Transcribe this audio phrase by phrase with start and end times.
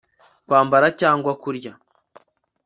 [0.47, 1.71] kwambara cyangwa kurya